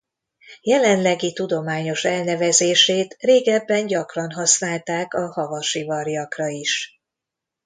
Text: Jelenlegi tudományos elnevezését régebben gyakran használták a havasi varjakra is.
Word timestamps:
Jelenlegi 0.61 1.33
tudományos 1.33 2.03
elnevezését 2.03 3.15
régebben 3.19 3.85
gyakran 3.85 4.31
használták 4.31 5.13
a 5.13 5.31
havasi 5.31 5.83
varjakra 5.83 6.47
is. 6.47 7.01